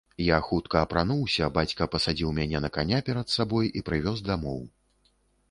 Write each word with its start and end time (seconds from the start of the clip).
Я 0.27 0.37
хутка 0.45 0.77
апрануўся, 0.85 1.49
бацька 1.57 1.87
пасадзіў 1.97 2.33
мяне 2.39 2.63
на 2.65 2.73
каня 2.79 3.03
перад 3.11 3.27
сабой 3.35 3.71
і 3.77 3.85
прывёз 3.93 4.27
дамоў. 4.33 4.61